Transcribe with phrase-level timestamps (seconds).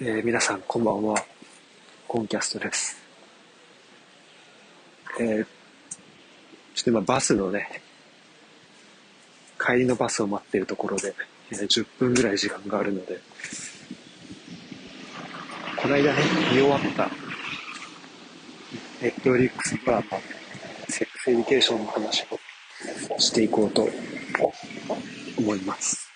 [0.00, 1.16] えー、皆さんこんばんは。
[2.06, 2.96] コンキャストです。
[5.18, 5.44] えー、
[6.72, 7.82] ちょっと今バスのね
[9.58, 11.12] 帰りのバスを待っているところで、
[11.50, 13.18] えー、10分ぐらい時間があるので
[15.82, 16.20] この間ね
[16.52, 17.10] 見終わった
[19.02, 20.04] ネットフリックスドラマ
[20.86, 22.24] セックスエデュケーションの話
[23.10, 23.88] をしていこうと
[25.36, 26.08] 思います。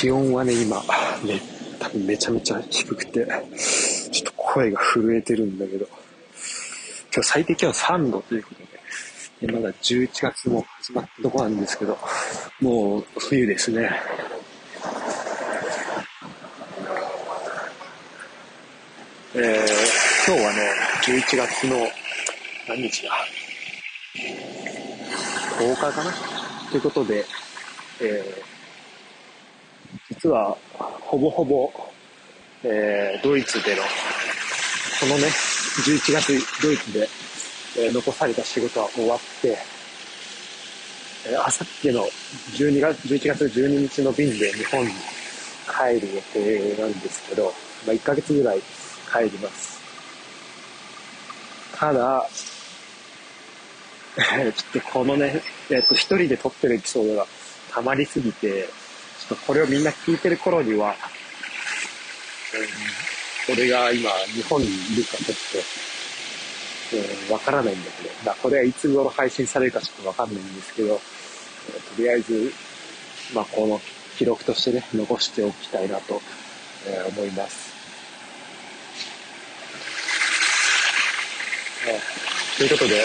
[0.00, 0.82] 気温はね、今、
[1.26, 1.40] ね、
[1.78, 3.26] 多分めちゃめちゃ低くて、
[4.10, 5.86] ちょっと声が震えてるんだけど、
[7.12, 8.54] 今日最低気温3度というこ
[9.40, 11.98] とで、まだ11月も始まったとこなんですけど、
[12.60, 13.90] もう冬ですね。
[19.34, 20.70] えー、今日はね、
[21.04, 21.76] 11月の
[22.68, 23.10] 何日だ
[25.58, 26.12] ?10 日かな？
[26.70, 27.24] ということで、
[28.00, 28.59] えー
[30.22, 30.54] 実は、
[31.00, 31.72] ほぼほぼ、
[32.62, 33.80] えー、ドイツでの、
[35.00, 37.08] このね、11月、ドイツで、
[37.78, 39.56] えー、残された仕事は終わって、
[41.26, 42.02] えー、あさっての
[42.52, 44.92] 12月、11月12日の便で日本に
[45.64, 47.44] 帰る予定なんですけど、
[47.86, 48.60] まあ、1ヶ月ぐらい
[49.10, 49.80] 帰ります。
[51.74, 52.28] ただ、
[54.20, 57.26] ちょっとこのね、えっ、と、一人で撮ってるエピソードが
[57.72, 58.68] 溜まりすぎて、
[59.30, 60.96] とこれをみんな聞いてる頃には、
[63.48, 65.36] うん、俺が今日本にいるかちょっ
[67.28, 71.02] と、わ、うん、からないんだけど、まあ、これはいつ頃配信されるかちょっとわかんないんですけど、と
[72.02, 72.52] りあえず、
[73.34, 73.80] まあ、この
[74.18, 76.20] 記録としてね、残しておきたいなと、
[76.86, 77.70] え、思います。
[82.58, 83.04] ということで、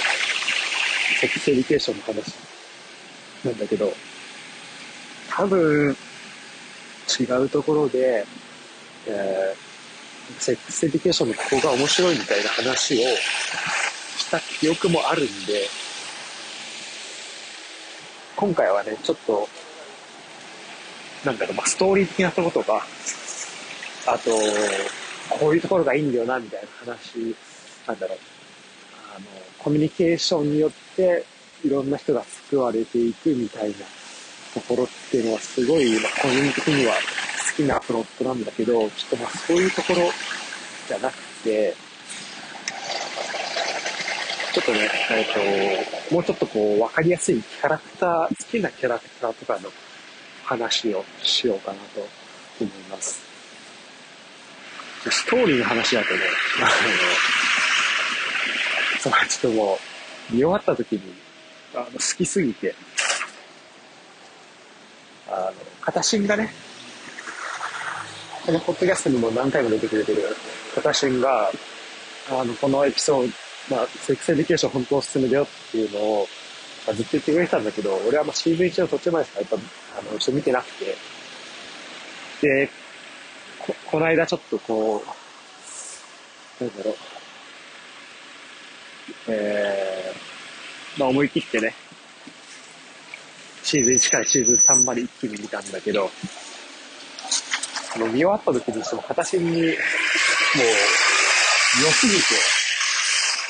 [1.21, 2.33] セックスエデュケーションの話
[3.45, 3.93] なんだけど、
[5.29, 5.95] 多分、
[7.07, 8.25] 違うところで、
[9.07, 13.07] えー、セックスエデュケーションのここが面白いみたいな話を
[14.17, 15.67] した記憶もあるんで、
[18.35, 19.47] 今回はね、ちょっと、
[21.23, 22.85] なんだろう、まあ、ストーリー的なとことか、
[24.07, 24.31] あと、
[25.29, 27.35] こういうところがいいんだよな、みたいな話、
[27.87, 28.17] なんだろう、
[29.15, 29.25] あの、
[29.59, 31.25] コミュニケーションによって、
[31.63, 33.75] いろんな人が救われていくみたいな
[34.55, 36.99] ところっていうのはすごい、まあ、個人的には好
[37.57, 40.09] きなプロットなんだけど、ちょっとまあそういうところ
[40.87, 41.75] じゃなくて、
[44.53, 49.69] ちょっとね、えっ、と、もうちょっとこう、わかりやすいキャラクター、好きなキャラクターとかの
[50.45, 52.07] 話をしようかなと
[52.61, 53.21] 思います。
[55.11, 56.21] ストーリーの話だとね、
[56.61, 56.69] あの、
[59.01, 59.77] そう、ちょっとも
[60.31, 61.01] う、見終わった時に、
[61.75, 62.73] あの、好きすぎて、
[65.27, 66.53] あの、片新がね、
[68.45, 70.21] このポッドキャストにも何回も出てくれてる
[70.75, 71.51] 片新が、
[72.29, 73.31] あの、このエピソー
[73.69, 76.27] ド、まあ、セックスエデュケーション本当おすすめだよっていうのを、
[76.85, 80.95] まあ、ずっと言ってくれてたんだけど、俺はまあシーズン1の途中までしかやっぱ、あの、一緒見てなくて、
[82.41, 82.69] で、
[83.59, 85.03] こ、この間ちょっとこ
[86.59, 86.95] う、なんだろう、
[89.27, 91.73] えー、まあ思い切ってね、
[93.65, 96.11] シーズン1からシーズン3まで一気に見たんだけど、
[97.95, 99.65] あの見終わった時にその形に、もう、
[101.83, 102.13] 良すぎ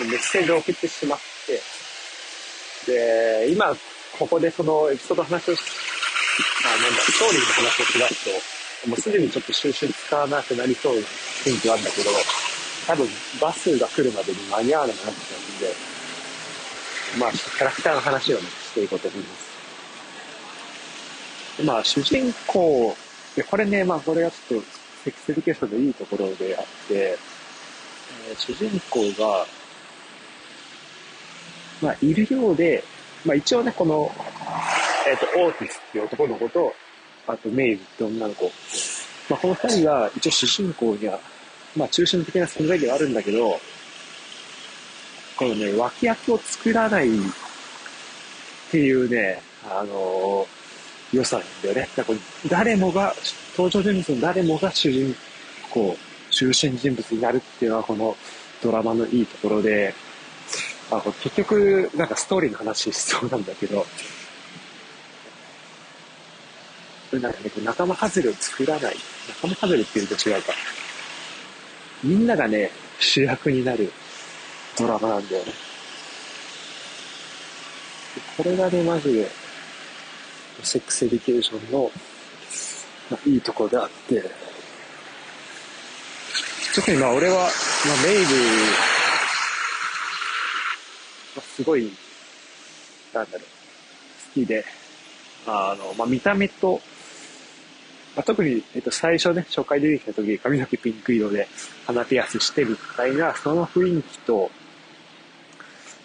[0.08, 1.20] て、メッセージを送ってしまっ
[2.86, 3.76] て、で、今、
[4.18, 8.24] ここでそのエピソード話を、あ、なんだ、ストーリーの話をしだす
[8.84, 11.02] と、もうすでにちょっと収集使わなくなりそうな
[11.44, 12.10] 雰囲気はあるんだけど、
[12.88, 13.08] 多分
[13.42, 15.76] バスが来るまでに間に合わなくなっちゃうんで、
[17.20, 19.55] まあ、キャラクターの話をね、していこうと思います。
[21.64, 22.96] まあ、主人公、
[23.36, 24.66] で、これね、まあ、これがちょっと、
[25.04, 27.18] セックスエデュケーションのいいところであって、
[28.30, 29.46] えー、主人公が、
[31.82, 32.84] まあ、いるようで、
[33.26, 34.12] まあ、一応ね、この、
[35.08, 36.74] えっ、ー、と、オーティスっていう男の子と、
[37.28, 38.52] あと、メイブって女の子。
[39.30, 41.20] まあ、この二人が一応主人公には、
[41.76, 43.60] まあ、中心的な存在ではあるんだけど、
[45.38, 47.12] このね、脇役を作らないっ
[48.72, 50.55] ていうね、あのー
[51.12, 51.90] 良さなんだよね。
[51.96, 52.20] だから
[52.50, 53.14] 誰もが、
[53.58, 55.16] 登場人物の誰もが主人
[55.72, 55.98] 公、
[56.32, 58.16] 中心人物になるっていうのはこの
[58.62, 59.94] ドラマのいいところで、
[60.92, 63.86] あ結局、なんかストーリーの話しそうなんだけど、
[67.14, 68.96] なんかね、仲間外れを作らない。
[69.42, 70.54] 仲間外れっていうと違うか。
[72.04, 73.92] みんながね、主役になる
[74.78, 75.54] ドラマなんだよね。
[78.38, 79.45] これがね、マジで
[80.64, 81.92] セックスエデュケーションの、
[83.10, 84.24] まあ、いいところであって、
[86.76, 87.48] 特にまあ俺は、まあ、
[88.06, 88.26] メイブ、
[91.56, 91.92] すごい、
[93.14, 93.46] なんだろう、好
[94.34, 94.66] きで、
[95.48, 96.82] あの、まあ、見た目と、
[98.16, 101.48] まあ、特に、えっと、最初ね、初回出てきた時、髪の毛ピンク色で
[101.86, 104.52] 鼻ピアスしてみたいな、その雰囲気と、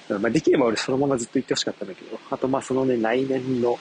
[0.09, 3.79] まあ、できれば俺そのままずっと言ってほしかったんだけど、あとまあそのね、内面の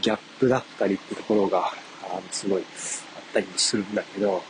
[0.00, 1.72] ギャップだったりってところが、
[2.10, 4.42] あの、すごいあったりもするんだけど、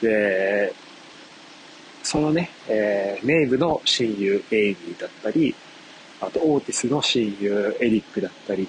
[0.00, 0.72] で、
[2.02, 5.54] そのね、えー、メイブの親友エイミーだったり、
[6.20, 8.68] あとオーティスの親友エリックだったり、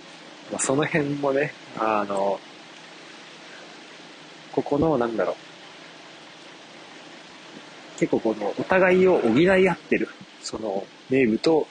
[0.51, 2.40] まあ、その辺もね、あの、
[4.52, 5.36] ここの、なんだろう、
[8.00, 10.10] 結構この、お互いを補い合ってる、
[10.42, 11.68] その、メイブと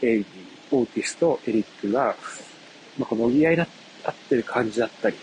[0.00, 0.26] エイミー、
[0.72, 2.16] オーティスとエリックが、
[2.98, 3.66] まあ、この補い合っ
[4.28, 5.16] てる感じだったり、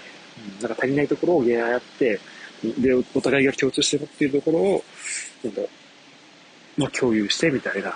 [0.61, 2.19] なんか足りないところを補い合って、
[2.63, 4.83] で、お互いが共通して持っているところを、
[5.43, 5.61] なんか、
[6.77, 7.93] まあ、共有してみたいな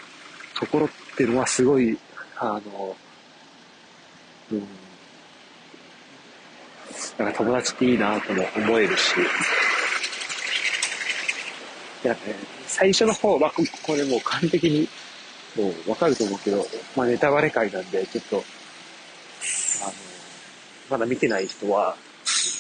[0.55, 1.97] ところっていうのはすごい、
[2.37, 2.95] あの、
[4.51, 4.67] うん、
[7.17, 9.15] なんか友達っていいなとも思えるし、
[12.03, 12.35] なんかね、
[12.67, 13.51] 最初の方は、
[13.83, 14.89] これもう完璧に、
[15.55, 16.65] もうわかると思うけど、
[16.95, 18.43] まあネタバレ会なんで、ちょっと、
[19.83, 19.94] あの、
[20.89, 21.95] まだ見てない人は、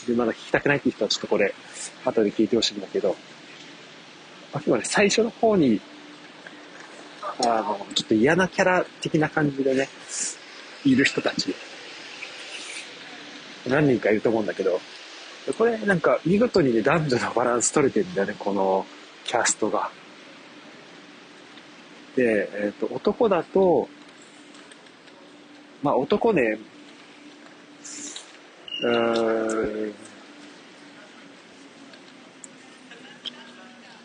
[0.07, 1.53] で、まだ聞きたくないっていう人はちょっとこれ、
[2.05, 3.15] 後で聞いてほしいんだけど、
[4.53, 5.81] あくまで最初の方に、
[7.45, 9.89] あの、ちょっと嫌なキャラ的な感じでね、
[10.85, 11.55] いる人たち、
[13.67, 14.79] 何人かいると思うんだけど、
[15.57, 18.85] これなんか見事にね、男女のバランス取れてるんだよね、この
[19.25, 19.89] キャストが。
[22.15, 23.89] で、えっ、ー、と、男だと、
[25.81, 26.59] まあ男ね、
[28.83, 29.93] うん、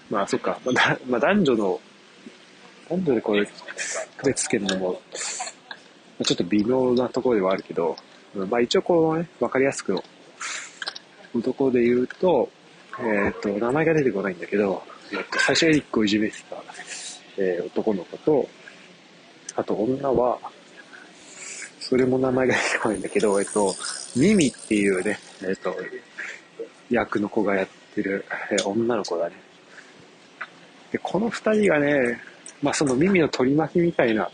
[0.08, 1.80] まあそっか、まあ、 まあ、男女の、
[2.88, 3.46] 男女でこれ
[4.16, 5.02] 区別つけるのも、
[6.24, 7.96] ちょっと微妙なところではあるけど、
[8.34, 9.98] まあ一応こうね、わかりやすく
[11.34, 12.48] 男で言うと、
[13.00, 14.82] えっ、ー、と、名前が出てこないんだけど、
[15.12, 16.56] えー、と最初エリックをいじめてた、
[17.36, 18.48] えー、男の子と、
[19.56, 20.38] あと女は、
[21.88, 23.74] それも名前が出てこないんだけど、えっ、と、
[24.14, 25.74] ミミっていうね、えっ、と、
[26.90, 29.36] 役の子がやってる、え女の子だね。
[30.92, 32.20] で、この二人がね、
[32.60, 34.30] まあその耳の取り巻きみたいな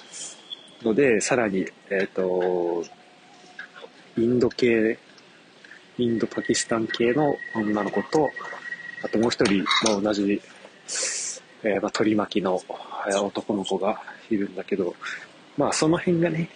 [0.82, 2.82] ので、さらに、えっ、と、
[4.18, 4.98] インド系、
[5.98, 8.30] インドパキスタン系の女の子と、
[9.04, 10.42] あともう一人、まあ、同じ、
[11.62, 12.60] えー、まあ、取り巻きの
[13.22, 14.96] 男の子がいるんだけど、
[15.56, 16.50] まあその辺がね、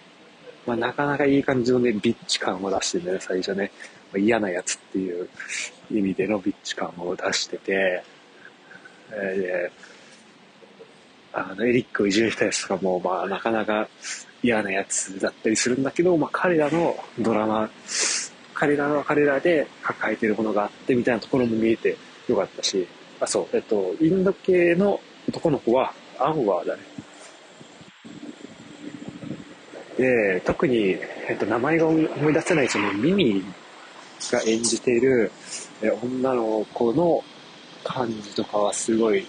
[0.65, 3.71] まあなかなかいい感じのね、ビッチ感を出してね、最初ね、
[4.11, 5.29] まあ、嫌なやつっていう
[5.91, 8.03] 意味でのビッチ感を出してて、
[9.11, 13.87] えー、あの、エリックをいじめたやつとかも、まあ、なかなか
[14.41, 17.69] 嫌なやつだったりするんだけど、まあ、彼らのドラマ、
[18.53, 21.97] 彼らは彼らで抱えてるものがあってみたいなところも見えて
[22.27, 22.87] よかったし、
[23.19, 26.83] あ、そう、えっと、インド系の男の子はアンワーだね。
[29.99, 30.97] で、特に、
[31.27, 33.43] えっと、名前が思い出せないそのミミ
[34.31, 35.29] が演じている
[36.01, 37.21] 女の子の
[37.83, 39.25] 感じとかはすごい、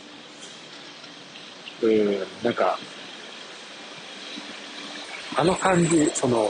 [1.82, 2.78] うん、なんか、
[5.36, 6.48] あの感じ、その、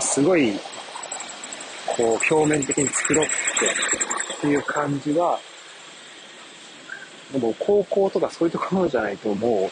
[0.00, 0.52] すごい、
[1.86, 3.34] こう、表面的に作ろうって
[4.38, 5.38] っていう感じは、
[7.30, 9.70] でも高校とかそういうところじゃないとも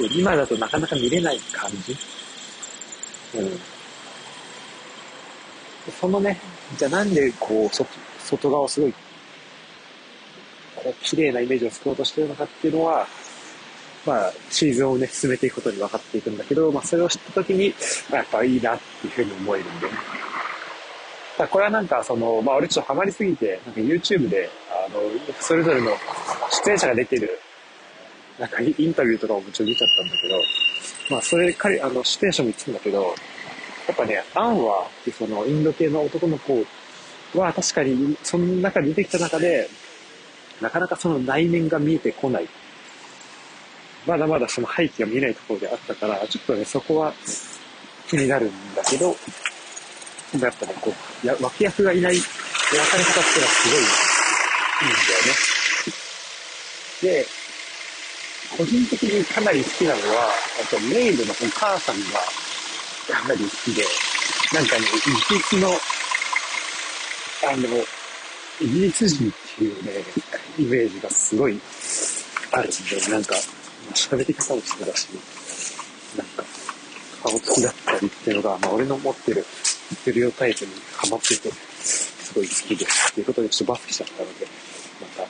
[0.00, 1.94] う、今だとなかなか見れない感じ。
[3.36, 3.60] うん。
[6.00, 6.38] そのね、
[6.76, 7.76] じゃあなんでこう、
[8.18, 8.94] 外側をすごい
[10.86, 13.06] こう綺麗なイメージを作ろうとしてるのかっていうのは、
[14.06, 17.74] まあ、シーズンをね、進めていくことに分かっていくんだけど、まあ、それを知った時に、
[18.08, 19.88] まあ、やっぱいいなっていうふうに思えるんで。
[21.38, 25.00] だこれはなんか、その、まあ、俺ちょっとハマりすぎて、なんか YouTube で、あの、
[25.40, 25.90] それぞれの
[26.64, 27.38] 出演者が出てる、
[28.38, 30.40] なんかインタビューとかももちろん見ちゃったんだけど、
[31.10, 33.14] まあ、それ、彼、あの、出演者も言ってたんだけど、
[33.88, 36.64] やっぱね、アンは、その、インド系の男の子
[37.34, 39.68] は確かに、その中に出てきた中で、
[40.60, 42.48] なかなかその内面が見えてこない。
[44.06, 47.12] まだまだその背景が見えないところであったから、ちょっとね、そこは
[48.08, 49.08] 気になるんだけど、
[50.40, 50.92] やっぱね、こ
[51.24, 53.88] う、や脇役がいない描かれ方っていうのはすごいいいん
[54.92, 54.98] だ
[57.12, 57.24] よね。
[57.24, 57.26] で、
[58.56, 60.30] 個人的にかなり好きなのは、
[60.62, 62.20] あとメイルのお母さんが
[63.20, 63.84] かなり好きで、
[64.54, 67.68] なんかね、一日の、あの、
[68.60, 69.92] イギリス人っていうね、
[70.58, 71.60] イメージがすごい
[72.52, 73.34] あるんで、なんか、
[73.94, 75.08] 喋り方もそうだし、
[76.16, 76.44] なんか、
[77.22, 83.10] 顔つきだったりっていうのが、まあ俺の持ってるステレオタイプにハマってて、すごい好きです。
[83.12, 84.46] っていうことでちょっとバスケしちゃったので、
[85.00, 85.25] また